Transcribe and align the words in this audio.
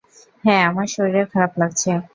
হ্যা, 0.43 0.57
আমার 0.69 0.87
শরীরে 0.93 1.21
খারাপ 1.33 1.51
লাগছে। 1.61 1.89